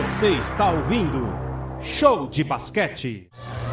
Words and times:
Você 0.00 0.28
está 0.28 0.70
ouvindo 0.70 1.30
Show 1.82 2.26
de 2.26 2.42
Basquete. 2.42 3.28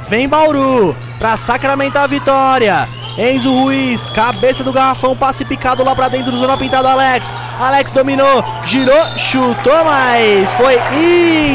Vem 0.10 0.28
Bauru 0.28 0.94
para 1.18 1.38
sacramentar 1.38 2.04
a 2.04 2.08
vitória. 2.08 2.88
Enzo 3.18 3.50
Ruiz, 3.52 4.10
cabeça 4.10 4.62
do 4.62 4.74
garrafão, 4.74 5.16
passe 5.16 5.46
picado 5.46 5.86
lá 5.86 5.96
pra 5.96 6.10
dentro 6.10 6.32
do 6.32 6.38
zona 6.38 6.58
pintado 6.58 6.88
Alex. 6.88 7.34
Alex 7.58 7.94
dominou, 7.94 8.44
girou, 8.66 9.18
chutou, 9.18 9.86
mas 9.86 10.52
foi 10.54 10.76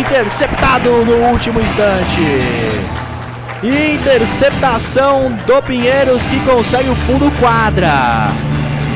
interceptado 0.00 1.04
no 1.04 1.16
último 1.30 1.61
instante. 1.61 2.20
Interceptação 3.62 5.32
do 5.46 5.62
Pinheiros 5.62 6.26
que 6.26 6.40
consegue 6.46 6.89
o 6.89 6.96
fundo 6.96 7.30
quadra. 7.39 8.30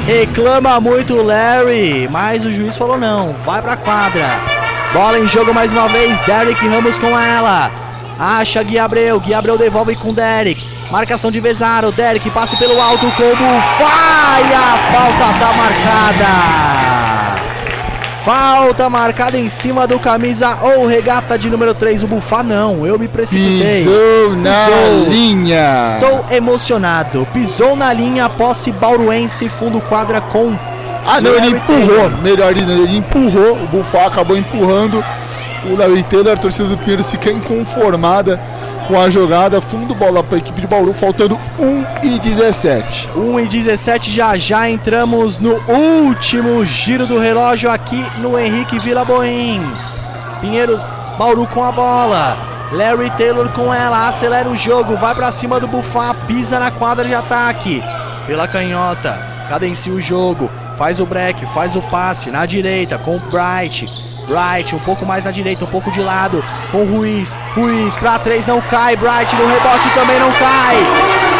Reclama 0.06 0.80
muito 0.80 1.14
o 1.14 1.22
Larry, 1.22 2.08
mas 2.10 2.46
o 2.46 2.50
juiz 2.50 2.76
falou 2.78 2.98
não, 2.98 3.34
vai 3.34 3.60
pra 3.60 3.76
quadra. 3.76 4.65
Bola 4.92 5.18
em 5.18 5.26
jogo 5.28 5.52
mais 5.52 5.72
uma 5.72 5.88
vez, 5.88 6.20
Derek 6.22 6.66
Ramos 6.66 6.98
com 6.98 7.18
ela. 7.18 7.70
Acha 8.18 8.62
Gui 8.62 8.78
Abreu, 8.78 9.20
Gui 9.20 9.34
Abreu 9.34 9.58
devolve 9.58 9.94
com 9.96 10.12
Derek. 10.12 10.62
Marcação 10.90 11.30
de 11.30 11.38
Vezaro, 11.40 11.92
Derek 11.92 12.30
passe 12.30 12.56
pelo 12.56 12.80
alto 12.80 13.10
como 13.12 13.60
falha, 13.78 14.58
a 14.58 14.78
falta 14.92 15.38
tá 15.38 15.52
marcada. 15.52 16.26
Falta 18.24 18.90
marcada 18.90 19.38
em 19.38 19.48
cima 19.48 19.86
do 19.86 20.00
camisa 20.00 20.56
ou 20.62 20.86
regata 20.86 21.38
de 21.38 21.48
número 21.50 21.74
3, 21.74 22.02
o 22.04 22.08
Bufá 22.08 22.42
não, 22.42 22.84
eu 22.86 22.98
me 22.98 23.06
precipitei. 23.06 23.84
Pisou 23.84 24.36
na 24.36 24.50
Pisou. 24.52 25.08
linha. 25.08 25.84
Estou 25.86 26.26
emocionado. 26.30 27.26
Pisou 27.32 27.76
na 27.76 27.92
linha, 27.92 28.28
posse 28.28 28.72
bauruense, 28.72 29.48
fundo 29.48 29.80
quadra 29.80 30.20
com 30.20 30.58
Ah, 31.06 31.20
não, 31.20 31.34
ele 31.34 31.48
empurrou. 31.48 32.10
Melhor 32.22 32.54
ainda, 32.54 32.72
ele 32.72 32.96
empurrou. 32.96 33.62
O 33.62 33.66
Bufá 33.68 34.06
acabou 34.06 34.36
empurrando. 34.36 35.04
O 35.70 35.76
Larry 35.76 36.02
Taylor, 36.04 36.32
a 36.32 36.36
torcida 36.36 36.68
do 36.68 36.76
Pinheiro 36.78 37.02
fica 37.04 37.30
inconformada 37.30 38.40
com 38.86 39.00
a 39.00 39.08
jogada. 39.08 39.60
Fundo 39.60 39.94
bola 39.94 40.22
para 40.22 40.36
a 40.36 40.38
equipe 40.38 40.60
de 40.60 40.66
Bauru, 40.66 40.92
faltando 40.92 41.38
1 41.58 42.06
e 42.06 42.18
17. 42.18 43.10
1 43.14 43.40
e 43.40 43.46
17 43.46 44.10
já 44.10 44.36
já 44.36 44.68
entramos 44.68 45.38
no 45.38 45.54
último 45.68 46.64
giro 46.64 47.06
do 47.06 47.18
relógio 47.18 47.70
aqui 47.70 48.04
no 48.18 48.38
Henrique 48.38 48.78
Vila 48.78 49.04
Boim. 49.04 49.62
Pinheiros, 50.40 50.84
Bauru 51.18 51.46
com 51.46 51.62
a 51.62 51.72
bola. 51.72 52.38
Larry 52.72 53.10
Taylor 53.10 53.48
com 53.50 53.72
ela, 53.72 54.08
acelera 54.08 54.48
o 54.48 54.56
jogo, 54.56 54.96
vai 54.96 55.14
pra 55.14 55.30
cima 55.30 55.60
do 55.60 55.68
Bufá, 55.68 56.12
pisa 56.26 56.58
na 56.58 56.70
quadra 56.70 57.06
de 57.06 57.14
ataque. 57.14 57.82
Pela 58.26 58.48
canhota, 58.48 59.24
cadencia 59.48 59.92
o 59.92 60.00
jogo, 60.00 60.50
faz 60.76 61.00
o 61.00 61.06
break, 61.06 61.46
faz 61.46 61.74
o 61.74 61.82
passe 61.82 62.30
na 62.30 62.46
direita 62.46 62.98
com 62.98 63.16
o 63.16 63.20
Bright. 63.30 63.86
Bright 64.26 64.74
um 64.74 64.78
pouco 64.80 65.06
mais 65.06 65.24
na 65.24 65.30
direita, 65.30 65.64
um 65.64 65.68
pouco 65.68 65.90
de 65.90 66.00
lado 66.00 66.44
com 66.70 66.78
o 66.78 66.96
Ruiz. 66.96 67.34
Ruiz 67.54 67.96
pra 67.96 68.18
três 68.18 68.46
não 68.46 68.60
cai, 68.60 68.96
Bright 68.96 69.34
no 69.36 69.46
rebote 69.46 69.88
também 69.90 70.18
não 70.18 70.30
cai. 70.32 70.76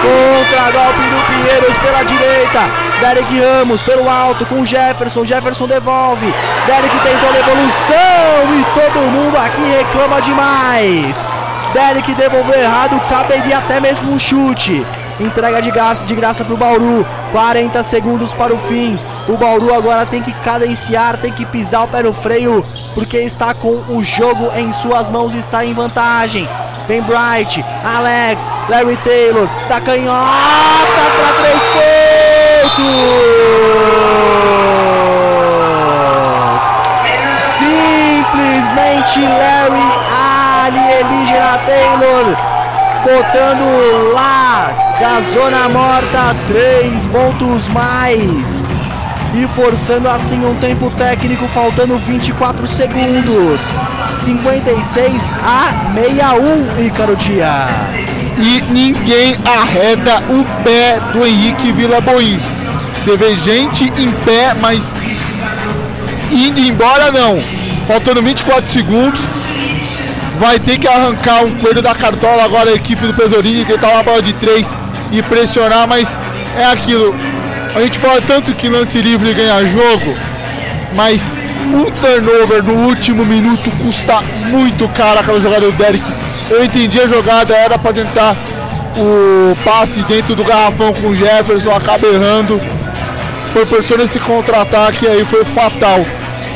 Contra-golpe 0.03 1.01
do 1.01 1.27
Pinheiros 1.27 1.77
pela 1.79 2.03
direita. 2.05 2.61
Derek 3.01 3.41
Ramos 3.41 3.83
pelo 3.83 4.09
alto 4.09 4.47
com 4.47 4.61
o 4.61 4.67
Jefferson. 4.67 5.25
Jefferson 5.25 5.67
devolve. 5.67 6.33
Derek 6.67 6.97
tentou 7.01 7.29
a 7.29 7.33
devolução 7.33 8.61
e 8.61 8.81
todo 8.81 9.11
mundo 9.11 9.37
aqui 9.37 9.63
reclama 9.63 10.21
demais. 10.21 11.27
Derek 11.73 12.15
devolveu 12.15 12.59
errado, 12.59 13.01
caberia 13.09 13.59
até 13.59 13.81
mesmo 13.81 14.13
um 14.13 14.19
chute. 14.19 14.87
Entrega 15.19 15.61
de 15.61 15.71
graça, 15.71 16.05
de 16.05 16.15
graça 16.15 16.45
pro 16.45 16.57
Bauru. 16.57 17.07
40 17.33 17.83
segundos 17.83 18.33
para 18.33 18.55
o 18.55 18.59
fim. 18.59 18.99
O 19.29 19.37
Bauru 19.37 19.75
agora 19.75 20.07
tem 20.07 20.23
que 20.23 20.33
cadenciar, 20.33 21.17
tem 21.17 21.33
que 21.33 21.45
pisar 21.45 21.83
o 21.83 21.89
pé 21.89 22.01
no 22.03 22.13
freio, 22.13 22.65
porque 22.95 23.17
está 23.19 23.53
com 23.55 23.83
o 23.89 24.05
jogo 24.05 24.53
em 24.55 24.71
suas 24.71 25.11
mãos, 25.11 25.35
está 25.35 25.65
em 25.65 25.75
vantagem. 25.75 26.49
Vem 26.87 27.03
Bright, 27.03 27.65
Alex, 27.85 28.49
Larry 28.69 28.97
Taylor, 28.99 29.49
da 29.69 29.81
canhota 29.81 31.03
para 31.19 31.33
três 31.43 31.61
pontos. 31.73 32.87
Simplesmente 37.59 39.21
Larry 39.23 39.91
Alienígena 40.67 41.59
Taylor 41.67 42.37
botando 43.03 44.13
lá 44.13 44.97
da 45.01 45.21
zona 45.21 45.69
morta 45.69 46.35
três 46.49 47.07
pontos 47.07 47.69
mais 47.69 48.65
e 49.37 49.47
forçando 49.49 50.09
assim 50.09 50.45
um 50.45 50.55
tempo 50.55 50.91
técnico 50.91 51.47
faltando 51.49 51.99
24 51.99 52.67
segundos 52.67 53.61
56 54.11 55.35
a 55.43 55.93
61 55.95 56.87
Ícaro 56.87 57.15
Dias 57.17 58.31
E 58.39 58.63
ninguém 58.73 59.37
arreda 59.45 60.23
o 60.31 60.45
pé 60.65 60.99
do 61.13 61.27
Henrique 61.27 61.71
Vila 61.73 62.01
Boim. 62.01 62.41
Você 62.99 63.17
vê 63.17 63.37
gente 63.37 63.85
em 64.01 64.11
pé, 64.25 64.55
mas 64.55 64.85
indo 66.31 66.59
embora 66.61 67.13
não. 67.13 67.43
Faltando 67.87 68.23
24 68.23 68.69
segundos. 68.71 69.21
Vai 70.39 70.59
ter 70.59 70.79
que 70.79 70.87
arrancar 70.87 71.45
um 71.45 71.55
coelho 71.57 71.81
da 71.81 71.95
cartola 71.95 72.45
agora 72.45 72.71
a 72.71 72.75
equipe 72.75 73.07
do 73.07 73.15
Pesorini, 73.15 73.65
que 73.65 73.79
tá 73.79 73.89
uma 73.89 74.03
bola 74.03 74.21
de 74.21 74.35
3 74.35 74.75
e 75.13 75.23
pressionar, 75.23 75.89
mas 75.89 76.19
é 76.59 76.65
aquilo. 76.65 77.15
A 77.77 77.81
gente 77.83 77.99
fala 77.99 78.23
tanto 78.23 78.55
que 78.55 78.71
lance 78.71 78.99
livre 79.03 79.35
ganha 79.35 79.63
jogo, 79.67 80.17
mas 80.95 81.31
um 81.67 81.85
turnover 81.91 82.63
no 82.63 82.87
último 82.87 83.23
minuto 83.23 83.71
custa 83.83 84.23
muito 84.49 84.89
caro 84.89 85.21
aquela 85.21 85.39
jogada 85.39 85.67
do 85.67 85.73
Derek. 85.73 86.03
Eu 86.49 86.65
entendi 86.65 86.99
a 86.99 87.07
jogada, 87.07 87.55
era 87.55 87.79
para 87.79 87.93
tentar 87.93 88.35
o 88.97 89.55
passe 89.63 90.01
dentro 90.05 90.35
do 90.35 90.43
garrafão 90.43 90.91
com 90.95 91.09
o 91.09 91.15
Jefferson, 91.15 91.71
acaba 91.71 92.07
errando. 92.07 92.59
Proporciona 93.53 94.05
esse 94.05 94.19
contra-ataque 94.21 95.07
aí, 95.07 95.23
foi 95.27 95.45
fatal. 95.45 96.03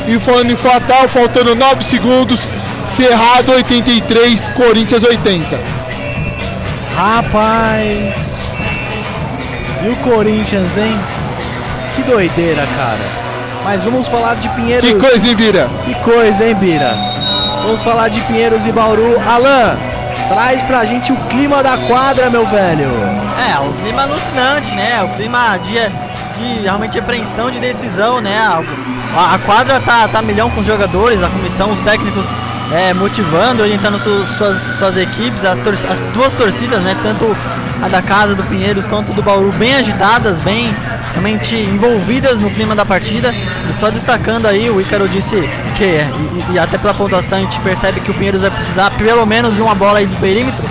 E 0.07 0.17
falando 0.17 0.49
em 0.49 0.55
fatal, 0.55 1.07
faltando 1.07 1.53
9 1.53 1.83
segundos, 1.83 2.41
Cerrado 2.87 3.51
83, 3.51 4.47
Corinthians 4.55 5.03
80. 5.03 5.59
Rapaz 6.95 8.40
E 9.83 9.89
o 9.89 9.95
Corinthians, 9.97 10.77
hein? 10.77 10.97
Que 11.95 12.03
doideira, 12.03 12.61
cara 12.77 13.63
Mas 13.63 13.83
vamos 13.83 14.07
falar 14.07 14.35
de 14.35 14.47
Pinheiros 14.49 14.89
Que 14.89 14.99
coisa, 14.99 15.27
hein, 15.27 15.35
Bira? 15.35 15.69
Que 15.85 15.95
coisa, 15.95 16.45
hein, 16.45 16.55
Bira? 16.55 16.93
Vamos 17.63 17.83
falar 17.83 18.09
de 18.09 18.19
Pinheiros 18.21 18.65
e 18.65 18.71
Bauru. 18.71 19.15
Alan, 19.19 19.77
traz 20.27 20.63
pra 20.63 20.83
gente 20.83 21.11
o 21.11 21.15
clima 21.27 21.61
da 21.61 21.77
quadra, 21.77 22.29
meu 22.29 22.45
velho. 22.45 22.89
É, 23.49 23.59
um 23.59 23.71
clima 23.73 24.03
alucinante, 24.03 24.73
né? 24.73 25.03
O 25.03 25.09
clima 25.09 25.57
de, 25.57 25.73
de 26.39 26.61
realmente 26.61 26.97
apreensão 26.97 27.51
de 27.51 27.59
decisão, 27.59 28.19
né? 28.19 28.37
A, 29.15 29.35
a 29.35 29.39
quadra 29.39 29.79
tá, 29.79 30.07
tá 30.07 30.21
milhão 30.21 30.49
com 30.49 30.61
os 30.61 30.65
jogadores, 30.65 31.21
a 31.21 31.29
comissão, 31.29 31.71
os 31.71 31.81
técnicos 31.81 32.25
é, 32.73 32.93
motivando, 32.93 33.61
orientando 33.61 33.99
su, 33.99 34.25
suas, 34.25 34.57
suas 34.79 34.97
equipes, 34.97 35.45
as, 35.45 35.59
tor 35.59 35.73
as 35.73 36.01
duas 36.13 36.33
torcidas, 36.33 36.81
né? 36.83 36.97
Tanto 37.03 37.35
a 37.81 37.87
da 37.87 38.01
casa 38.01 38.35
do 38.35 38.43
Pinheiros 38.43 38.85
quanto 38.85 39.11
do 39.13 39.21
Bauru, 39.21 39.51
bem 39.53 39.75
agitadas, 39.75 40.39
bem 40.39 40.73
realmente 41.11 41.55
envolvidas 41.55 42.39
no 42.39 42.49
clima 42.51 42.75
da 42.75 42.85
partida. 42.85 43.33
E 43.33 43.73
só 43.73 43.89
destacando 43.89 44.45
aí, 44.45 44.69
o 44.69 44.79
Ícaro 44.79 45.09
disse 45.09 45.35
que, 45.77 45.83
e, 45.83 46.53
e 46.53 46.59
até 46.59 46.77
pela 46.77 46.93
pontuação, 46.93 47.39
a 47.39 47.41
gente 47.41 47.59
percebe 47.59 47.99
que 47.99 48.11
o 48.11 48.13
Pinheiros 48.13 48.41
vai 48.41 48.51
precisar 48.51 48.91
pelo 48.91 49.25
menos 49.25 49.55
de 49.55 49.61
uma 49.61 49.73
bola 49.73 49.99
aí 49.99 50.05
do 50.05 50.15
perímetro. 50.17 50.63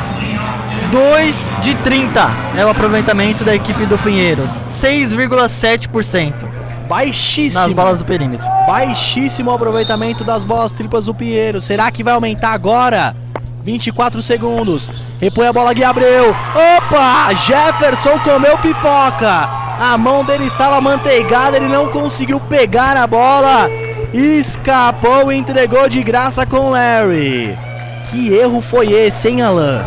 2 0.93 1.51
de 1.63 1.75
30 1.77 2.31
é 2.57 2.65
o 2.65 2.69
aproveitamento 2.69 3.45
da 3.45 3.55
equipe 3.55 3.87
do 3.87 3.97
Pinheiros. 3.99 4.63
6,7% 4.69 6.49
Baixíssimo. 6.89 7.63
nas 7.63 7.73
bolas 7.73 7.99
do 8.01 8.05
perímetro. 8.05 8.47
Baixíssimo 8.67 9.53
aproveitamento 9.53 10.25
das 10.25 10.43
bolas 10.43 10.73
triplas 10.73 11.05
do 11.05 11.15
Pinheiro. 11.15 11.61
Será 11.61 11.91
que 11.93 12.03
vai 12.03 12.15
aumentar 12.15 12.51
agora? 12.51 13.15
24 13.63 14.23
segundos. 14.23 14.91
Repõe 15.21 15.47
a 15.47 15.53
bola 15.53 15.73
Gui 15.73 15.85
Abreu. 15.85 16.31
Opa! 16.31 17.33
Jefferson 17.35 18.19
comeu 18.21 18.57
pipoca. 18.59 19.49
A 19.79 19.97
mão 19.97 20.25
dele 20.25 20.45
estava 20.45 20.81
manteigada, 20.81 21.57
ele 21.57 21.69
não 21.69 21.89
conseguiu 21.89 22.41
pegar 22.41 22.97
a 22.97 23.07
bola. 23.07 23.69
Escapou 24.13 25.31
e 25.33 25.37
entregou 25.37 25.89
de 25.89 26.03
graça 26.03 26.45
com 26.45 26.71
Larry. 26.71 27.57
Que 28.11 28.35
erro 28.35 28.61
foi 28.61 28.93
esse, 28.93 29.29
hein, 29.29 29.41
Alan? 29.43 29.85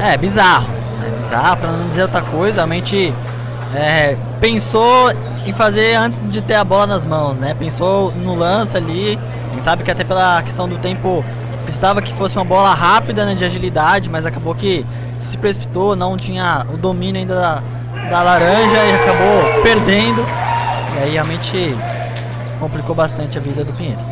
É, 0.00 0.16
bizarro. 0.16 0.68
É 1.04 1.10
bizarro, 1.16 1.56
pra 1.56 1.72
não 1.72 1.88
dizer 1.88 2.02
outra 2.02 2.22
coisa. 2.22 2.56
Realmente 2.56 3.12
é, 3.74 4.16
pensou 4.40 5.10
em 5.44 5.52
fazer 5.52 5.94
antes 5.94 6.20
de 6.22 6.40
ter 6.40 6.54
a 6.54 6.64
bola 6.64 6.86
nas 6.86 7.04
mãos, 7.04 7.38
né? 7.38 7.54
Pensou 7.54 8.12
no 8.12 8.34
lance 8.34 8.76
ali. 8.76 9.18
A 9.50 9.54
gente 9.54 9.64
sabe 9.64 9.82
que 9.82 9.90
até 9.90 10.04
pela 10.04 10.42
questão 10.42 10.68
do 10.68 10.78
tempo 10.78 11.24
precisava 11.66 12.00
que 12.00 12.12
fosse 12.12 12.36
uma 12.36 12.44
bola 12.44 12.72
rápida, 12.72 13.26
né, 13.26 13.34
de 13.34 13.44
agilidade, 13.44 14.08
mas 14.08 14.24
acabou 14.24 14.54
que 14.54 14.86
se 15.18 15.36
precipitou, 15.36 15.96
não 15.96 16.16
tinha 16.16 16.64
o 16.72 16.76
domínio 16.76 17.20
ainda 17.20 17.34
da, 17.34 17.62
da 18.08 18.22
laranja 18.22 18.76
e 18.76 18.94
acabou 18.94 19.62
perdendo. 19.62 20.24
E 20.94 20.98
aí 21.02 21.12
realmente 21.12 21.76
complicou 22.60 22.94
bastante 22.94 23.36
a 23.36 23.40
vida 23.40 23.64
do 23.64 23.72
Pinheiros. 23.72 24.06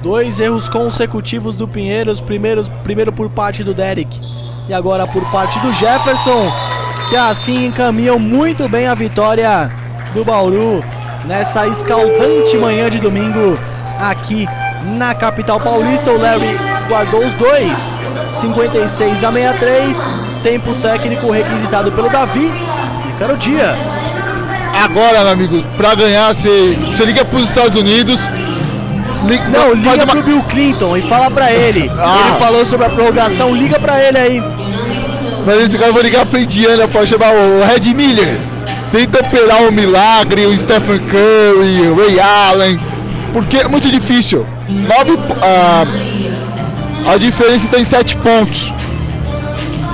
Dois 0.00 0.38
erros 0.38 0.68
consecutivos 0.68 1.56
do 1.56 1.66
Pinheiros, 1.66 2.20
primeiro, 2.20 2.64
primeiro 2.84 3.12
por 3.12 3.28
parte 3.28 3.64
do 3.64 3.74
Derek 3.74 4.20
e 4.68 4.72
agora 4.72 5.06
por 5.06 5.28
parte 5.30 5.58
do 5.58 5.72
Jefferson, 5.72 6.52
que 7.08 7.16
assim 7.16 7.66
encaminham 7.66 8.18
muito 8.18 8.68
bem 8.68 8.86
a 8.86 8.94
vitória 8.94 9.70
do 10.14 10.24
Bauru 10.24 10.84
nessa 11.26 11.66
escaldante 11.66 12.56
manhã 12.56 12.88
de 12.88 13.00
domingo 13.00 13.58
aqui 13.98 14.46
na 14.96 15.14
capital 15.14 15.60
paulista. 15.60 16.10
O 16.10 16.20
Larry 16.20 16.71
guardou 16.88 17.24
os 17.24 17.34
dois, 17.34 17.90
56 18.28 19.24
a 19.24 19.32
63, 19.32 20.04
tempo 20.42 20.74
técnico 20.74 21.30
requisitado 21.30 21.92
pelo 21.92 22.08
Davi 22.08 22.50
e 23.08 23.18
Caro 23.18 23.36
Dias. 23.36 24.06
Agora, 24.84 25.20
meu 25.22 25.32
amigo, 25.32 25.62
pra 25.76 25.94
ganhar, 25.94 26.32
você, 26.34 26.76
você 26.86 27.04
liga 27.04 27.24
pros 27.24 27.48
Estados 27.48 27.76
Unidos. 27.76 28.20
Não, 29.50 29.74
liga 29.74 29.94
uma- 30.04 30.06
pro 30.06 30.22
Bill 30.22 30.42
Clinton 30.48 30.96
e 30.96 31.02
fala 31.02 31.30
pra 31.30 31.52
ele. 31.52 31.90
Ah. 31.98 32.26
Ele 32.30 32.38
falou 32.38 32.64
sobre 32.64 32.86
a 32.86 32.90
prorrogação, 32.90 33.54
liga 33.54 33.78
pra 33.78 34.02
ele 34.02 34.18
aí. 34.18 34.42
Mas 35.46 35.56
esse 35.62 35.76
cara 35.76 35.90
eu 35.90 35.94
vou 35.94 36.02
ligar 36.02 36.26
pra 36.26 36.40
Indiana 36.40 36.88
pra 36.88 37.06
chamar 37.06 37.32
o 37.32 37.64
Red 37.64 37.94
Miller. 37.94 38.36
Tenta 38.90 39.20
operar 39.20 39.62
o 39.62 39.72
milagre, 39.72 40.46
o 40.46 40.56
Stephen 40.56 40.98
Curry, 41.00 41.88
o 41.88 41.96
Ray 41.96 42.20
Allen. 42.20 42.78
Porque 43.32 43.58
é 43.58 43.68
muito 43.68 43.90
difícil. 43.90 44.46
Nove, 44.68 45.18
ah, 45.40 45.84
a 47.06 47.16
diferença 47.18 47.66
está 47.66 47.78
em 47.78 47.84
sete 47.84 48.16
pontos. 48.16 48.72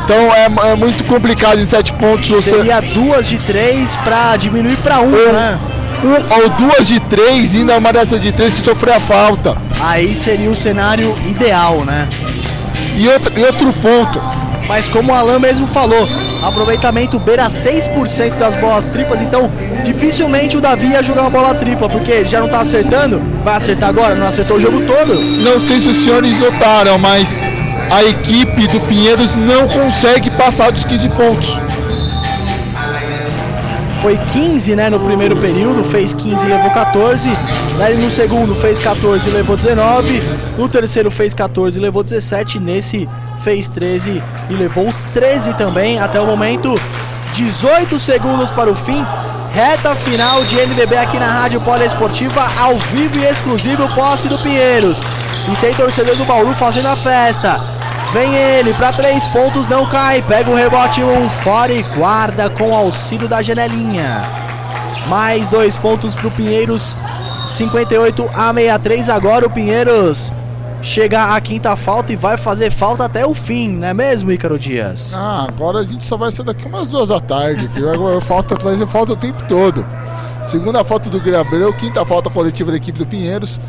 Então 0.05 0.33
é, 0.35 0.71
é 0.73 0.75
muito 0.77 1.05
complicado 1.05 1.61
em 1.61 1.67
sete 1.67 1.93
pontos 1.93 2.29
você. 2.29 2.51
Seria 2.51 2.81
duas 2.81 3.29
de 3.29 3.37
três 3.39 3.97
pra 3.99 4.37
diminuir 4.37 4.77
pra 4.79 5.01
um, 5.01 5.13
Ou- 5.13 5.33
né? 5.33 5.59
um, 6.03 6.43
ou 6.43 6.49
duas 6.51 6.87
de 6.87 6.99
três, 7.01 7.55
e 7.55 7.59
ainda 7.59 7.77
uma 7.77 7.93
dessas 7.93 8.21
de 8.21 8.33
três 8.33 8.55
se 8.55 8.63
sofrer 8.63 8.95
a 8.95 9.01
falta. 9.01 9.57
Aí 9.81 10.15
seria 10.15 10.51
o 10.51 10.55
cenário 10.57 11.15
ideal, 11.29 11.85
né? 11.85 12.09
E 12.97 13.07
outro, 13.09 13.33
e 13.39 13.45
outro 13.45 13.73
ponto. 13.75 14.21
Mas 14.69 14.89
como 14.89 15.13
o 15.13 15.15
Alan 15.15 15.39
mesmo 15.39 15.67
falou, 15.67 16.07
aproveitamento 16.43 17.19
beira 17.19 17.47
6% 17.47 18.37
das 18.37 18.55
bolas 18.55 18.85
triplas, 18.85 19.23
então 19.23 19.51
dificilmente 19.83 20.59
o 20.59 20.61
Davi 20.61 20.89
ia 20.89 21.03
jogar 21.03 21.23
uma 21.23 21.31
bola 21.31 21.55
tripla, 21.55 21.89
porque 21.89 22.27
já 22.27 22.41
não 22.41 22.49
tá 22.49 22.61
acertando, 22.61 23.21
vai 23.43 23.57
acertar 23.57 23.89
agora, 23.89 24.15
não 24.15 24.27
acertou 24.27 24.59
o 24.59 24.61
jogo 24.61 24.83
todo. 24.83 25.19
Não 25.19 25.59
sei 25.59 25.81
se 25.81 25.89
os 25.89 25.97
senhores 25.97 26.39
notaram, 26.39 26.99
mas 26.99 27.41
a 27.91 28.05
equipe 28.05 28.69
do 28.69 28.79
Pinheiros 28.81 29.35
não 29.35 29.67
consegue 29.67 30.31
passar 30.31 30.71
dos 30.71 30.85
15 30.85 31.09
pontos. 31.09 31.68
Foi 34.01 34.17
15, 34.33 34.77
né, 34.77 34.89
no 34.89 35.01
primeiro 35.01 35.37
período, 35.37 35.83
fez 35.83 36.15
15 36.15 36.47
e 36.47 36.49
levou 36.49 36.71
14. 36.71 37.29
Daí 37.77 37.97
no 37.97 38.09
segundo 38.09 38.55
fez 38.55 38.79
14 38.79 39.29
e 39.29 39.33
levou 39.33 39.57
19. 39.57 40.23
No 40.57 40.69
terceiro 40.69 41.11
fez 41.11 41.35
14 41.35 41.79
e 41.79 41.83
levou 41.83 42.05
17. 42.05 42.61
Nesse 42.61 43.09
fez 43.43 43.69
13 43.69 44.23
e 44.49 44.55
levou 44.55 44.95
13 45.13 45.55
também. 45.55 45.99
Até 45.99 46.21
o 46.21 46.27
momento, 46.27 46.81
18 47.33 47.99
segundos 47.99 48.53
para 48.53 48.71
o 48.71 48.77
fim. 48.77 49.05
Reta 49.53 49.97
final 49.97 50.45
de 50.45 50.59
NBB 50.59 50.97
aqui 50.97 51.19
na 51.19 51.31
Rádio 51.31 51.61
Poliesportiva, 51.61 52.47
ao 52.57 52.77
vivo 52.77 53.19
e 53.19 53.25
exclusivo, 53.25 53.89
posse 53.95 54.29
do 54.29 54.39
Pinheiros. 54.39 55.03
E 55.51 55.57
tem 55.61 55.75
torcedor 55.75 56.15
do 56.15 56.25
Bauru 56.25 56.55
fazendo 56.55 56.87
a 56.87 56.95
festa. 56.95 57.78
Vem 58.13 58.35
ele 58.35 58.73
para 58.75 58.91
três 58.93 59.29
pontos, 59.29 59.69
não 59.69 59.87
cai. 59.87 60.23
Pega 60.23 60.51
o 60.51 60.55
rebote, 60.55 61.03
um 61.03 61.29
fora 61.29 61.73
e 61.73 61.83
guarda 61.83 62.49
com 62.49 62.75
auxílio 62.75 63.29
da 63.29 63.43
janelinha. 63.43 64.23
Mais 65.09 65.49
dois 65.49 65.77
pontos 65.77 66.15
para 66.15 66.29
o 66.29 66.31
Pinheiros, 66.31 66.97
58 67.45 68.25
a 68.35 68.53
63. 68.55 69.11
Agora 69.11 69.47
o 69.47 69.51
Pinheiros 69.51 70.33
chega 70.81 71.35
à 71.35 71.41
quinta 71.41 71.77
falta 71.77 72.13
e 72.13 72.17
vai 72.17 72.37
fazer 72.37 72.71
falta 72.71 73.05
até 73.05 73.27
o 73.27 73.35
fim, 73.35 73.73
não 73.73 73.89
é 73.89 73.95
mesmo, 73.95 74.31
Ícaro 74.33 74.59
Dias? 74.59 75.15
Ah, 75.17 75.47
agora 75.49 75.81
a 75.81 75.83
gente 75.83 76.05
só 76.05 76.17
vai 76.17 76.31
sair 76.33 76.47
daqui 76.47 76.67
umas 76.67 76.89
duas 76.89 77.09
da 77.09 77.21
tarde, 77.21 77.69
que 77.69 77.81
falta, 78.25 78.57
vai 78.63 78.77
ser 78.77 78.87
falta 78.87 79.13
o 79.13 79.17
tempo 79.17 79.45
todo. 79.49 79.85
Segunda 80.43 80.85
falta 80.85 81.11
do 81.11 81.21
Gabriel, 81.21 81.73
quinta 81.75 82.05
falta 82.07 82.31
coletiva 82.31 82.71
da 82.71 82.77
equipe 82.77 82.99
do 82.99 83.07
Pinheiros, 83.07 83.61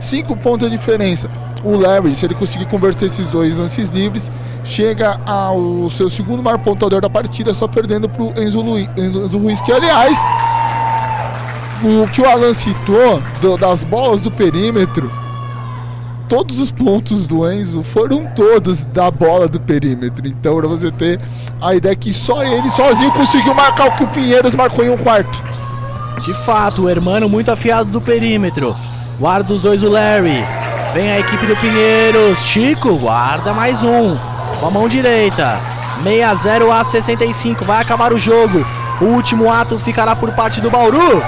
cinco 0.00 0.36
pontos 0.36 0.68
de 0.68 0.76
diferença. 0.76 1.30
O 1.64 1.76
Larry, 1.78 2.14
se 2.14 2.26
ele 2.26 2.34
conseguir 2.34 2.66
converter 2.66 3.06
esses 3.06 3.26
dois 3.28 3.58
lances 3.58 3.88
livres, 3.88 4.30
chega 4.62 5.18
ao 5.26 5.88
seu 5.88 6.10
segundo 6.10 6.42
maior 6.42 6.58
pontuador 6.58 7.00
da 7.00 7.08
partida, 7.08 7.54
só 7.54 7.66
perdendo 7.66 8.06
para 8.08 8.22
o 8.22 8.34
Enzo, 8.38 8.60
Lui- 8.60 8.88
Enzo 8.96 9.38
Ruiz, 9.38 9.60
que 9.62 9.72
aliás, 9.72 10.18
o 11.82 12.06
que 12.08 12.20
o 12.20 12.28
Alan 12.28 12.52
citou 12.52 13.22
do- 13.40 13.56
das 13.56 13.82
bolas 13.82 14.20
do 14.20 14.30
perímetro, 14.30 15.10
todos 16.28 16.58
os 16.58 16.70
pontos 16.70 17.26
do 17.26 17.50
Enzo 17.50 17.82
foram 17.82 18.26
todos 18.34 18.84
da 18.86 19.10
bola 19.10 19.48
do 19.48 19.58
perímetro. 19.60 20.26
Então, 20.28 20.56
pra 20.58 20.68
você 20.68 20.90
ter 20.90 21.18
a 21.60 21.74
ideia 21.74 21.96
que 21.96 22.12
só 22.12 22.42
ele 22.44 22.68
sozinho 22.70 23.10
conseguiu 23.12 23.54
marcar 23.54 23.88
o 23.88 23.92
que 23.92 24.04
o 24.04 24.08
Pinheiros 24.08 24.54
marcou 24.54 24.84
em 24.84 24.90
um 24.90 24.98
quarto. 24.98 25.42
De 26.22 26.32
fato, 26.44 26.82
o 26.82 26.90
Hermano 26.90 27.28
muito 27.28 27.50
afiado 27.50 27.90
do 27.90 28.00
perímetro. 28.02 28.74
Guarda 29.18 29.52
os 29.54 29.62
dois 29.62 29.82
o 29.82 29.88
Larry. 29.90 30.44
Vem 30.94 31.10
a 31.10 31.18
equipe 31.18 31.44
do 31.46 31.56
Pinheiros. 31.56 32.44
Chico 32.44 32.96
guarda 32.96 33.52
mais 33.52 33.82
um. 33.82 34.16
Com 34.60 34.66
a 34.68 34.70
mão 34.70 34.86
direita. 34.86 35.60
6-0 36.04 36.70
a 36.70 36.84
65. 36.84 37.64
Vai 37.64 37.82
acabar 37.82 38.12
o 38.12 38.18
jogo. 38.18 38.64
O 39.00 39.06
último 39.06 39.50
ato 39.50 39.76
ficará 39.76 40.14
por 40.14 40.30
parte 40.34 40.60
do 40.60 40.70
Bauru. 40.70 41.20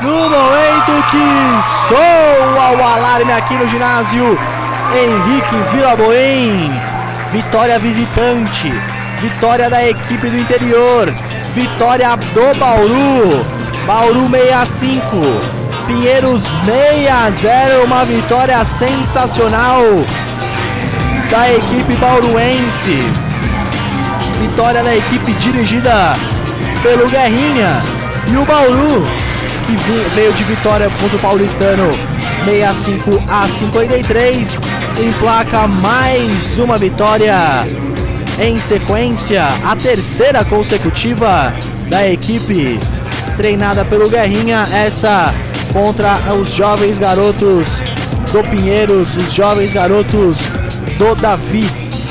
No 0.00 0.28
momento 0.28 1.06
que 1.12 1.62
soa 1.86 2.76
o 2.76 2.82
alarme 2.82 3.32
aqui 3.32 3.54
no 3.54 3.68
ginásio 3.68 4.36
Henrique 4.92 5.54
Vila 5.70 5.94
Boim. 5.94 6.72
Vitória 7.30 7.78
visitante. 7.78 8.68
Vitória 9.20 9.70
da 9.70 9.88
equipe 9.88 10.28
do 10.28 10.36
interior. 10.36 11.14
Vitória 11.54 12.16
do 12.16 12.58
Bauru. 12.58 13.46
Bauru 13.86 14.28
65. 14.28 15.71
Pinheiros 15.86 16.44
6-0. 16.66 17.84
Uma 17.84 18.04
vitória 18.04 18.64
sensacional 18.64 19.80
da 21.30 21.52
equipe 21.52 21.94
bauruense. 21.96 23.02
Vitória 24.40 24.82
da 24.82 24.94
equipe 24.96 25.32
dirigida 25.32 26.14
pelo 26.82 27.08
Guerrinha. 27.08 27.82
E 28.26 28.36
o 28.36 28.44
Bauru, 28.44 29.06
que 29.66 29.76
veio 30.14 30.32
de 30.32 30.44
vitória 30.44 30.90
contra 31.00 31.16
o 31.16 31.20
Paulistano 31.20 31.90
65 32.44 33.22
a 33.28 33.46
53, 33.46 34.58
emplaca 34.98 35.66
mais 35.66 36.58
uma 36.58 36.76
vitória 36.76 37.36
em 38.40 38.58
sequência, 38.58 39.46
a 39.64 39.76
terceira 39.76 40.44
consecutiva 40.44 41.54
da 41.88 42.08
equipe 42.08 42.80
treinada 43.36 43.84
pelo 43.84 44.08
Guerrinha, 44.08 44.66
essa 44.72 45.32
contra 45.72 46.34
os 46.38 46.52
jovens 46.52 46.98
garotos 46.98 47.82
do 48.30 48.42
Pinheiros, 48.44 49.16
os 49.16 49.32
jovens 49.32 49.72
garotos 49.72 50.48
do 50.98 51.14
Davi 51.14 51.68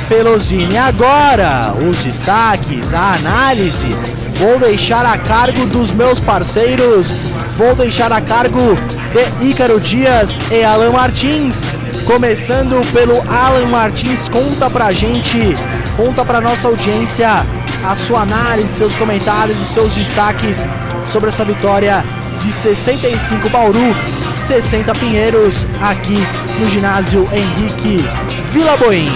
Pelosini. 0.10 0.78
Agora, 0.78 1.74
os 1.74 2.04
destaques, 2.04 2.94
a 2.94 3.14
análise, 3.14 3.96
vou 4.38 4.60
deixar 4.60 5.06
a 5.06 5.18
cargo 5.18 5.66
dos 5.68 5.92
meus 5.92 6.20
parceiros, 6.20 7.16
vou 7.58 7.76
deixar 7.76 8.12
a 8.12 8.20
cargo 8.20 8.78
de 9.40 9.50
Ícaro 9.50 9.80
Dias 9.80 10.40
e 10.52 10.64
Alan 10.64 10.92
Martins. 10.92 11.64
Começando 12.06 12.86
pelo 12.92 13.16
Alan 13.30 13.68
Martins, 13.68 14.28
conta 14.28 14.70
pra 14.70 14.92
gente, 14.92 15.56
conta 15.96 16.26
pra 16.26 16.42
nossa 16.42 16.68
audiência 16.68 17.46
a 17.88 17.96
sua 17.96 18.22
análise, 18.22 18.68
seus 18.68 18.96
comentários, 18.96 19.60
os 19.62 19.70
seus 19.70 19.94
destaques 19.94 20.66
sobre 21.06 21.30
essa 21.30 21.46
vitória 21.46 22.04
de 22.42 22.52
65 22.52 23.50
Bauru, 23.50 23.96
60 24.36 24.94
Pinheiros, 24.96 25.66
aqui 25.82 26.18
no 26.60 26.68
ginásio 26.70 27.28
Henrique 27.32 28.04
Vila 28.52 28.76
Boim. 28.78 29.12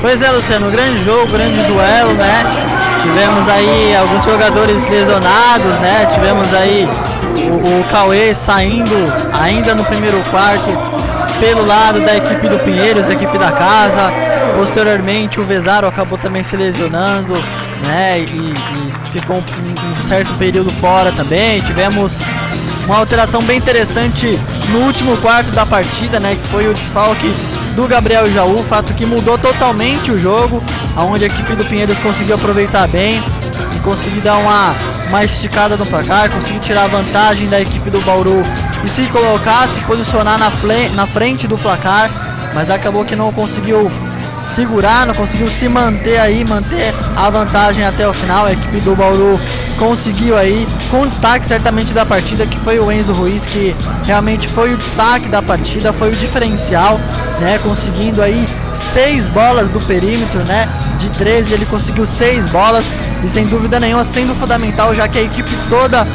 Pois 0.00 0.22
é, 0.22 0.30
Luciano, 0.30 0.70
grande 0.70 1.00
jogo, 1.00 1.30
grande 1.32 1.60
duelo, 1.62 2.12
né? 2.14 2.44
Tivemos 3.00 3.48
aí 3.48 3.96
alguns 3.96 4.24
jogadores 4.24 4.88
lesionados, 4.88 5.78
né? 5.80 6.06
Tivemos 6.12 6.52
aí 6.54 6.88
o, 7.50 7.80
o 7.80 7.84
Cauê 7.90 8.34
saindo 8.34 8.94
ainda 9.32 9.74
no 9.74 9.84
primeiro 9.84 10.18
quarto 10.30 10.70
pelo 11.40 11.64
lado 11.66 12.00
da 12.00 12.16
equipe 12.16 12.48
do 12.48 12.58
Pinheiros, 12.58 13.08
equipe 13.08 13.38
da 13.38 13.52
casa. 13.52 14.12
Posteriormente 14.56 15.40
o 15.40 15.44
Vezaro 15.44 15.86
acabou 15.86 16.18
também 16.18 16.42
se 16.42 16.56
lesionando, 16.56 17.34
né? 17.86 18.20
E, 18.20 18.24
e 18.24 19.10
ficou 19.10 19.36
um, 19.36 19.40
um 19.40 20.02
certo 20.06 20.32
período 20.34 20.70
fora 20.70 21.12
também. 21.12 21.60
Tivemos 21.62 22.18
uma 22.86 22.98
alteração 22.98 23.42
bem 23.42 23.58
interessante 23.58 24.38
no 24.70 24.80
último 24.80 25.16
quarto 25.18 25.50
da 25.50 25.66
partida, 25.66 26.18
né? 26.18 26.34
Que 26.34 26.48
foi 26.48 26.68
o 26.68 26.74
desfalque 26.74 27.32
do 27.74 27.86
Gabriel 27.86 28.28
Jaú, 28.30 28.62
fato 28.64 28.92
que 28.94 29.06
mudou 29.06 29.38
totalmente 29.38 30.10
o 30.10 30.18
jogo, 30.18 30.62
aonde 30.96 31.24
a 31.24 31.26
equipe 31.28 31.54
do 31.54 31.64
Pinheiros 31.64 31.96
conseguiu 31.98 32.34
aproveitar 32.34 32.88
bem 32.88 33.22
e 33.76 33.80
conseguir 33.80 34.20
dar 34.20 34.36
uma, 34.36 34.74
uma 35.08 35.24
esticada 35.24 35.76
no 35.76 35.86
placar, 35.86 36.28
conseguir 36.28 36.58
tirar 36.58 36.84
a 36.84 36.88
vantagem 36.88 37.48
da 37.48 37.60
equipe 37.60 37.88
do 37.88 38.00
Bauru 38.00 38.42
e 38.84 38.88
se 38.88 39.02
colocar, 39.06 39.68
se 39.68 39.80
posicionar 39.82 40.38
na, 40.38 40.50
na 40.94 41.06
frente 41.06 41.46
do 41.46 41.56
placar, 41.56 42.10
mas 42.52 42.68
acabou 42.68 43.04
que 43.04 43.14
não 43.14 43.32
conseguiu 43.32 43.88
segurar, 44.42 45.06
não 45.06 45.14
conseguiu 45.14 45.48
se 45.48 45.68
manter 45.68 46.18
aí, 46.18 46.44
manter 46.44 46.94
a 47.16 47.30
vantagem 47.30 47.84
até 47.84 48.08
o 48.08 48.12
final. 48.12 48.46
A 48.46 48.52
equipe 48.52 48.80
do 48.80 48.94
Bauru 48.94 49.38
conseguiu 49.78 50.36
aí, 50.36 50.66
com 50.90 51.06
destaque 51.06 51.46
certamente 51.46 51.92
da 51.92 52.04
partida, 52.04 52.46
que 52.46 52.58
foi 52.58 52.78
o 52.78 52.90
Enzo 52.90 53.12
Ruiz, 53.12 53.46
que 53.46 53.74
realmente 54.04 54.48
foi 54.48 54.74
o 54.74 54.76
destaque 54.76 55.28
da 55.28 55.40
partida, 55.40 55.92
foi 55.92 56.10
o 56.10 56.16
diferencial, 56.16 57.00
né? 57.40 57.58
Conseguindo 57.62 58.22
aí 58.22 58.46
seis 58.74 59.28
bolas 59.28 59.70
do 59.70 59.80
perímetro, 59.80 60.40
né? 60.44 60.68
De 60.98 61.08
13 61.10 61.54
ele 61.54 61.66
conseguiu 61.66 62.06
seis 62.06 62.46
bolas 62.46 62.92
e 63.22 63.28
sem 63.28 63.46
dúvida 63.46 63.78
nenhuma 63.78 64.04
sendo 64.04 64.34
fundamental, 64.34 64.94
já 64.94 65.06
que 65.08 65.18
a 65.18 65.22
equipe 65.22 65.50
toda 65.68 66.06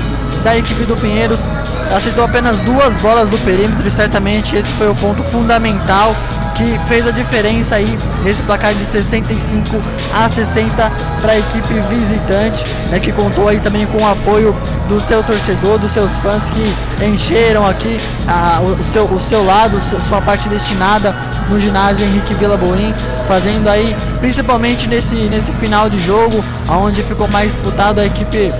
da 0.43 0.57
equipe 0.57 0.83
do 0.83 0.95
Pinheiros 0.97 1.49
acertou 1.95 2.25
apenas 2.25 2.59
duas 2.59 2.97
bolas 2.97 3.29
do 3.29 3.37
perímetro 3.39 3.87
e 3.87 3.91
certamente 3.91 4.55
esse 4.55 4.69
foi 4.73 4.89
o 4.89 4.95
ponto 4.95 5.23
fundamental 5.23 6.13
que 6.55 6.79
fez 6.87 7.07
a 7.07 7.11
diferença 7.11 7.75
aí 7.75 7.97
nesse 8.23 8.41
placar 8.43 8.73
de 8.73 8.83
65 8.83 9.81
a 10.13 10.29
60 10.29 10.91
para 11.21 11.33
a 11.33 11.39
equipe 11.39 11.73
visitante, 11.89 12.63
né, 12.89 12.99
que 12.99 13.11
contou 13.11 13.47
aí 13.47 13.59
também 13.59 13.85
com 13.85 14.01
o 14.01 14.07
apoio 14.07 14.55
do 14.87 14.99
seu 14.99 15.23
torcedor, 15.23 15.79
dos 15.79 15.91
seus 15.91 16.17
fãs 16.17 16.49
que 16.49 17.05
encheram 17.05 17.65
aqui 17.65 17.99
a, 18.27 18.61
o, 18.61 18.83
seu, 18.83 19.05
o 19.05 19.19
seu 19.19 19.43
lado, 19.43 19.79
sua 19.81 20.21
parte 20.21 20.47
destinada 20.49 21.15
no 21.49 21.59
ginásio 21.59 22.05
Henrique 22.05 22.33
Vila 22.35 22.57
Boim, 22.57 22.93
fazendo 23.27 23.67
aí 23.67 23.95
principalmente 24.19 24.87
nesse, 24.87 25.15
nesse 25.15 25.51
final 25.53 25.89
de 25.89 25.97
jogo, 25.99 26.43
onde 26.69 27.01
ficou 27.03 27.27
mais 27.27 27.53
disputado 27.53 27.99
a 27.99 28.05
equipe 28.05 28.51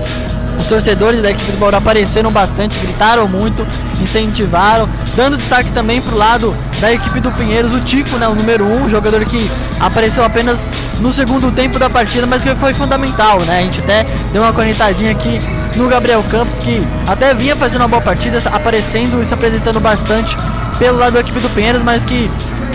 os 0.58 0.66
torcedores 0.66 1.20
da 1.20 1.30
equipe 1.30 1.52
do 1.52 1.58
Bauru 1.58 1.76
apareceram 1.76 2.30
bastante, 2.30 2.78
gritaram 2.78 3.28
muito, 3.28 3.66
incentivaram, 4.00 4.88
dando 5.16 5.36
destaque 5.36 5.70
também 5.72 6.00
para 6.00 6.14
o 6.14 6.18
lado 6.18 6.56
da 6.84 6.92
equipe 6.92 7.18
do 7.18 7.32
Pinheiros, 7.32 7.72
o 7.72 7.80
Tico, 7.80 8.18
né, 8.18 8.28
o 8.28 8.34
número 8.34 8.66
1, 8.66 8.84
um, 8.84 8.88
jogador 8.90 9.24
que 9.24 9.50
apareceu 9.80 10.22
apenas 10.22 10.68
no 11.00 11.10
segundo 11.10 11.50
tempo 11.50 11.78
da 11.78 11.88
partida, 11.88 12.26
mas 12.26 12.42
que 12.42 12.54
foi 12.56 12.74
fundamental, 12.74 13.40
né? 13.40 13.60
A 13.60 13.62
gente 13.62 13.80
até 13.80 14.04
deu 14.34 14.42
uma 14.42 14.52
conectadinha 14.52 15.10
aqui 15.12 15.40
no 15.76 15.88
Gabriel 15.88 16.22
Campos, 16.30 16.58
que 16.58 16.86
até 17.08 17.32
vinha 17.32 17.56
fazendo 17.56 17.80
uma 17.80 17.88
boa 17.88 18.02
partida, 18.02 18.38
aparecendo 18.52 19.22
e 19.22 19.24
se 19.24 19.32
apresentando 19.32 19.80
bastante 19.80 20.36
pelo 20.78 20.98
lado 20.98 21.14
da 21.14 21.20
equipe 21.20 21.40
do 21.40 21.48
Pinheiros, 21.54 21.82
mas 21.82 22.04
que 22.04 22.30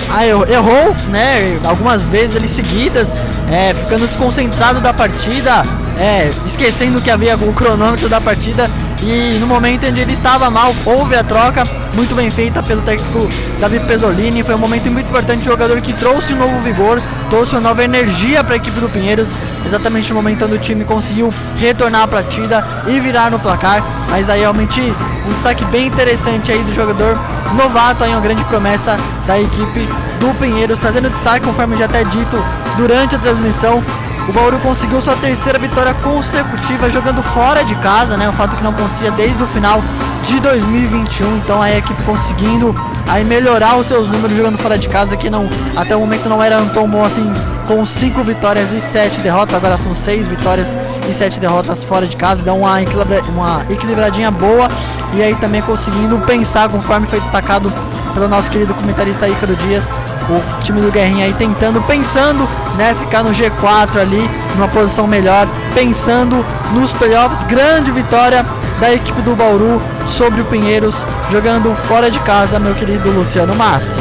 ah, 0.10 0.26
errou, 0.26 0.96
né? 1.10 1.60
Algumas 1.64 2.08
vezes 2.08 2.36
ali 2.36 2.48
seguidas, 2.48 3.14
é, 3.52 3.76
ficando 3.76 4.08
desconcentrado 4.08 4.82
da 4.82 4.92
partida, 4.92 5.62
é, 6.00 6.32
esquecendo 6.48 7.00
que 7.00 7.12
havia 7.12 7.36
o 7.36 7.54
cronômetro 7.54 8.10
da 8.10 8.20
partida 8.20 8.68
e 9.02 9.38
no 9.40 9.48
momento 9.48 9.86
em 9.86 9.94
que 9.94 10.00
ele 10.00 10.12
estava 10.12 10.50
mal, 10.50 10.74
houve 10.86 11.16
a 11.16 11.24
troca 11.24 11.64
muito 11.94 12.14
bem 12.14 12.30
feita 12.30 12.62
pelo 12.62 12.82
técnico 12.82 13.30
Davi 13.60 13.80
Pesolini. 13.80 14.44
Foi 14.44 14.56
um 14.56 14.58
momento 14.58 14.90
muito 14.92 15.08
importante, 15.08 15.46
jogador 15.46 15.80
que 15.82 15.94
trouxe 15.94 16.34
um 16.34 16.38
novo 16.38 16.60
vigor, 16.62 17.02
trouxe 17.30 17.56
uma 17.56 17.62
nova 17.62 17.84
energia 17.84 18.44
para 18.44 18.56
a 18.56 18.58
equipe 18.58 18.80
do 18.80 18.90
Pinheiros, 18.90 19.36
exatamente 19.66 20.10
no 20.10 20.16
momento 20.16 20.46
onde 20.46 20.56
o 20.56 20.60
time 20.60 20.84
conseguiu 20.84 21.34
retornar 21.58 22.04
a 22.04 22.08
partida 22.08 22.66
e 22.88 23.00
virar 23.00 23.32
no 23.32 23.40
placar. 23.40 23.84
Mas 24.10 24.30
aí 24.30 24.42
realmente 24.42 24.82
um 24.82 25.34
destaque 25.34 25.64
bem 25.66 25.88
interessante 25.88 26.52
aí 26.52 26.62
do 26.64 26.74
jogador 26.74 27.18
novato, 27.56 28.04
aí 28.04 28.12
uma 28.12 28.22
grande 28.22 28.44
promessa 28.46 28.98
da 29.26 29.40
equipe 29.40 29.88
do 30.20 30.38
Pinheiros, 30.38 30.78
trazendo 30.80 31.10
destaque, 31.10 31.46
conforme 31.46 31.78
já 31.78 31.86
até 31.86 32.04
dito 32.04 32.38
durante 32.76 33.16
a 33.16 33.20
transmissão, 33.20 33.82
o 34.30 34.32
Bauru 34.32 34.60
conseguiu 34.60 35.02
sua 35.02 35.16
terceira 35.16 35.58
vitória 35.58 35.92
consecutiva 35.96 36.88
jogando 36.92 37.24
fora 37.24 37.64
de 37.64 37.74
casa, 37.76 38.16
né? 38.16 38.30
Um 38.30 38.34
fato 38.34 38.56
que 38.56 38.64
não 38.64 38.70
acontecia 38.70 39.10
desde 39.10 39.42
o 39.42 39.48
final 39.48 39.82
de 40.24 40.40
2021. 40.40 41.38
Então 41.38 41.60
a 41.60 41.72
equipe 41.72 42.00
conseguindo 42.04 42.76
aí 43.08 43.24
melhorar 43.24 43.76
os 43.76 43.88
seus 43.88 44.08
números 44.08 44.38
jogando 44.38 44.56
fora 44.60 44.78
de 44.78 44.88
casa, 44.88 45.18
que 45.18 45.32
não 45.32 45.50
até 45.76 45.96
o 45.96 46.02
momento 46.02 46.30
não 46.30 46.44
era 46.44 46.62
tão 46.68 46.88
bom 46.88 47.04
assim, 47.04 47.28
com 47.68 47.84
cinco 47.88 48.24
vitórias 48.24 48.72
e 48.72 48.80
sete 48.80 49.20
derrotas. 49.22 49.56
Agora 49.56 49.80
são 49.80 49.96
seis 49.96 50.28
vitórias 50.28 50.78
e 51.10 51.12
sete 51.12 51.40
derrotas 51.40 51.84
fora 51.84 52.06
de 52.06 52.16
casa. 52.16 52.44
Dá 52.44 52.54
uma, 52.54 52.84
equilibra, 52.84 53.24
uma 53.30 53.66
equilibradinha 53.68 54.30
boa 54.30 54.68
e 55.16 55.24
aí 55.24 55.34
também 55.38 55.64
conseguindo 55.64 56.20
pensar, 56.20 56.70
conforme 56.70 57.08
foi 57.08 57.20
destacado 57.20 57.74
pelo 58.14 58.28
nosso 58.28 58.52
querido 58.52 58.76
comentarista 58.76 59.28
Ícaro 59.28 59.56
Dias, 59.56 59.90
o 60.30 60.62
time 60.62 60.82
do 60.82 60.92
Guerrinha 60.92 61.26
aí 61.26 61.34
tentando, 61.34 61.82
pensando, 61.82 62.48
né, 62.76 62.96
ficar 62.96 63.24
no 63.24 63.32
G4 63.32 64.00
ali, 64.00 64.30
numa 64.56 64.68
posição 64.68 65.08
melhor, 65.08 65.48
pensando 65.74 66.46
nos 66.74 66.94
playoffs. 66.94 67.44
Grande 67.44 67.92
vitória 67.92 68.46
da 68.80 68.94
equipe 68.94 69.22
do 69.22 69.36
Bauru 69.36 69.82
sobre 70.08 70.42
o 70.42 70.46
Pinheiros, 70.46 71.06
jogando 71.32 71.76
fora 71.76 72.10
de 72.10 72.20
casa, 72.20 72.60
meu 72.60 72.74
querido 72.76 73.10
Luciano 73.12 73.56
Massi. 73.56 74.00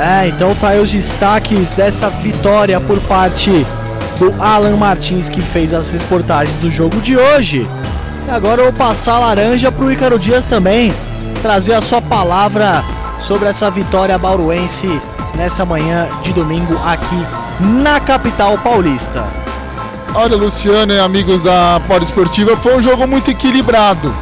É, 0.00 0.28
então 0.28 0.54
tá 0.54 0.68
aí 0.68 0.80
os 0.80 0.92
destaques 0.92 1.72
dessa 1.72 2.08
vitória 2.08 2.80
por 2.80 3.00
parte 3.00 3.66
do 4.18 4.34
Alan 4.40 4.76
Martins 4.76 5.28
que 5.28 5.40
fez 5.40 5.74
as 5.74 5.90
reportagens 5.90 6.56
do 6.58 6.70
jogo 6.70 7.00
de 7.00 7.16
hoje. 7.16 7.66
E 8.28 8.30
agora 8.30 8.60
eu 8.60 8.64
vou 8.66 8.74
passar 8.74 9.14
a 9.14 9.18
laranja 9.20 9.72
pro 9.72 9.90
Ícaro 9.90 10.18
Dias 10.18 10.44
também, 10.44 10.92
trazer 11.40 11.72
a 11.72 11.80
sua 11.80 12.02
palavra 12.02 12.84
sobre 13.18 13.48
essa 13.48 13.70
vitória 13.70 14.18
bauruense 14.18 15.00
nessa 15.34 15.64
manhã 15.64 16.06
de 16.22 16.34
domingo 16.34 16.78
aqui 16.84 17.26
na 17.82 17.98
capital 17.98 18.58
paulista. 18.58 19.24
Olha, 20.14 20.36
Luciano 20.36 20.92
e 20.92 21.00
amigos 21.00 21.44
da 21.44 21.80
Polo 21.88 22.04
Esportiva, 22.04 22.54
foi 22.54 22.76
um 22.76 22.82
jogo 22.82 23.06
muito 23.06 23.30
equilibrado. 23.30 24.14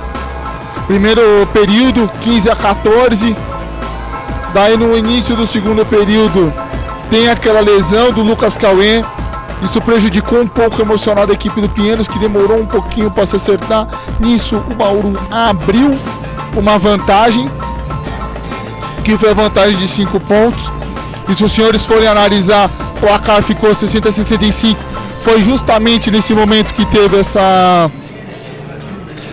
Primeiro 0.87 1.45
período, 1.53 2.09
15 2.21 2.49
a 2.49 2.55
14. 2.55 3.37
Daí 4.55 4.77
no 4.77 4.97
início 4.97 5.35
do 5.35 5.45
segundo 5.45 5.85
período 5.85 6.55
tem 7.11 7.29
aquela 7.29 7.59
lesão 7.59 8.13
do 8.13 8.23
Lucas 8.23 8.57
Cauê, 8.57 9.05
isso 9.63 9.81
prejudicou 9.81 10.41
um 10.41 10.47
pouco 10.47 10.79
o 10.79 10.83
emocional 10.83 11.27
da 11.27 11.33
equipe 11.33 11.61
do 11.61 11.69
Pinheiros, 11.69 12.07
que 12.07 12.19
demorou 12.19 12.61
um 12.61 12.67
pouquinho 12.67 13.11
para 13.11 13.25
se 13.25 13.37
acertar. 13.37 13.89
Nisso, 14.21 14.57
o 14.57 14.75
Bauru 14.75 15.13
abriu 15.31 15.99
uma 16.55 16.79
vantagem, 16.79 17.51
que 19.03 19.17
foi 19.17 19.31
a 19.31 19.35
vantagem 19.35 19.79
de 19.79 19.89
5 19.89 20.21
pontos. 20.21 20.71
E 21.29 21.35
se 21.35 21.45
os 21.45 21.53
senhores 21.53 21.85
forem 21.85 22.07
analisar, 22.07 22.71
o 22.97 23.01
placar 23.01 23.43
ficou 23.43 23.75
60 23.75 24.09
a 24.09 24.13
65. 24.13 24.79
Foi 25.25 25.43
justamente 25.43 26.11
nesse 26.11 26.35
momento 26.35 26.73
que 26.73 26.85
teve 26.87 27.19
essa, 27.19 27.91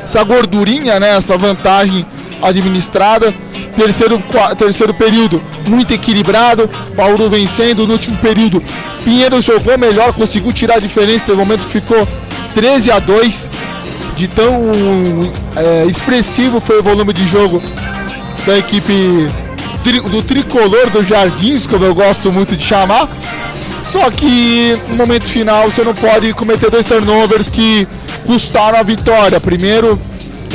essa 0.03 0.23
gordurinha, 0.23 0.99
né, 0.99 1.15
essa 1.15 1.37
vantagem 1.37 2.05
administrada. 2.41 3.33
Terceiro, 3.75 4.21
terceiro 4.57 4.93
período 4.93 5.41
muito 5.67 5.93
equilibrado, 5.93 6.69
Bauru 6.95 7.29
vencendo 7.29 7.87
no 7.87 7.93
último 7.93 8.17
período. 8.17 8.63
Pinheiro 9.03 9.41
jogou 9.41 9.77
melhor, 9.77 10.13
conseguiu 10.13 10.51
tirar 10.51 10.75
a 10.75 10.79
diferença. 10.79 11.31
No 11.31 11.39
momento 11.39 11.61
ficou 11.61 12.07
13 12.53 12.91
a 12.91 12.99
2. 12.99 13.51
De 14.15 14.27
tão 14.27 14.53
é, 15.55 15.85
expressivo 15.87 16.59
foi 16.59 16.79
o 16.79 16.83
volume 16.83 17.11
de 17.13 17.27
jogo 17.27 17.61
da 18.45 18.57
equipe 18.57 19.27
do 20.11 20.21
tricolor 20.21 20.89
dos 20.91 21.07
Jardins, 21.07 21.65
como 21.65 21.83
eu 21.83 21.95
gosto 21.95 22.31
muito 22.31 22.55
de 22.55 22.63
chamar. 22.63 23.09
Só 23.83 24.09
que 24.09 24.77
no 24.87 24.95
momento 24.95 25.27
final 25.27 25.69
você 25.69 25.83
não 25.83 25.93
pode 25.93 26.31
cometer 26.33 26.69
dois 26.69 26.85
turnovers 26.85 27.49
que 27.49 27.87
custaram 28.25 28.79
a 28.79 28.83
vitória. 28.83 29.39
Primeiro, 29.39 29.99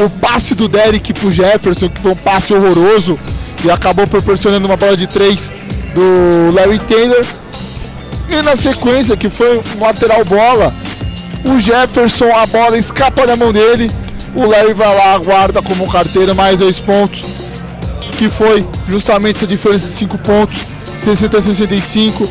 o 0.04 0.10
passe 0.10 0.54
do 0.54 0.68
Derek 0.68 1.12
pro 1.12 1.30
Jefferson, 1.30 1.88
que 1.88 2.00
foi 2.00 2.12
um 2.12 2.16
passe 2.16 2.54
horroroso 2.54 3.18
e 3.64 3.70
acabou 3.70 4.06
proporcionando 4.06 4.66
uma 4.66 4.76
bola 4.76 4.96
de 4.96 5.06
três 5.06 5.50
do 5.94 6.54
Larry 6.54 6.78
Taylor. 6.80 7.24
E 8.28 8.42
na 8.42 8.54
sequência, 8.54 9.16
que 9.16 9.28
foi 9.28 9.58
um 9.58 9.80
lateral 9.80 10.24
bola, 10.24 10.74
o 11.44 11.58
Jefferson, 11.60 12.30
a 12.32 12.46
bola 12.46 12.78
escapa 12.78 13.26
da 13.26 13.36
mão 13.36 13.52
dele. 13.52 13.90
O 14.34 14.46
Larry 14.46 14.74
vai 14.74 14.94
lá, 14.94 15.18
guarda 15.18 15.62
como 15.62 15.90
carteira 15.90 16.34
mais 16.34 16.58
dois 16.58 16.78
pontos. 16.78 17.22
Que 18.12 18.28
foi 18.28 18.66
justamente 18.86 19.36
essa 19.36 19.46
diferença 19.46 19.86
de 19.86 19.92
5 19.94 20.18
pontos, 20.18 20.58
60 20.98 21.38
a 21.38 21.40
65. 21.40 22.28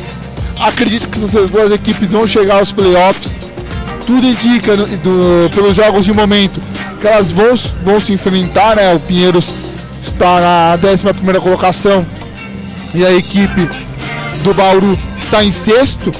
Acredito 0.60 1.08
que 1.08 1.18
essas 1.18 1.50
duas 1.50 1.72
equipes 1.72 2.12
vão 2.12 2.26
chegar 2.26 2.58
aos 2.58 2.72
playoffs. 2.72 3.36
Tudo 4.06 4.26
indica 4.26 4.76
do, 4.76 5.50
pelos 5.54 5.74
jogos 5.74 6.04
de 6.04 6.12
momento 6.12 6.60
que 7.00 7.06
elas 7.06 7.30
vão, 7.30 7.54
vão 7.82 8.00
se 8.00 8.12
enfrentar, 8.12 8.76
né? 8.76 8.94
O 8.94 9.00
Pinheiros 9.00 9.46
está 10.02 10.40
na 10.40 10.78
11 10.90 11.40
colocação 11.40 12.06
e 12.94 13.04
a 13.04 13.12
equipe 13.12 13.68
do 14.42 14.54
Bauru 14.54 14.98
está 15.16 15.44
em 15.44 15.52
sexto. 15.52 16.12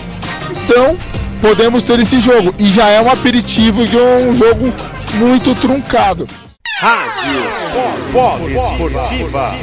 Então, 0.65 0.99
podemos 1.41 1.83
ter 1.83 1.99
esse 2.01 2.21
jogo. 2.21 2.55
E 2.59 2.67
já 2.67 2.89
é 2.89 3.01
um 3.01 3.11
aperitivo 3.11 3.87
de 3.87 3.97
um 3.97 4.35
jogo 4.35 4.73
muito 5.15 5.55
truncado. 5.55 6.29
Rádio 6.81 7.59
Esportiva. 8.57 9.55